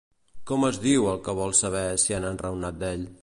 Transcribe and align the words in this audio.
Com 0.51 0.63
es 0.69 0.79
diu 0.85 1.05
el 1.11 1.21
que 1.27 1.37
vol 1.41 1.55
saber 1.61 1.85
si 2.05 2.17
han 2.19 2.27
enraonat 2.33 2.83
d'ell? 2.85 3.09